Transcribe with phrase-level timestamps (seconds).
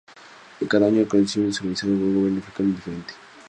[0.67, 3.13] Cada año el acontecimiento es co-organizado por un gobierno africano diferente.